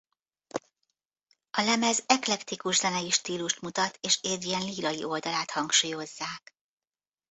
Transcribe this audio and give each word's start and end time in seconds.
A 1.51 1.61
lemez 1.61 2.03
eklektikus 2.07 2.77
zenei 2.77 3.09
stílust 3.11 3.61
mutat 3.61 3.97
és 4.01 4.19
Adrien 4.21 4.61
lírai 4.61 5.03
oldalát 5.03 5.51
hangsúlyozzák. 5.51 6.55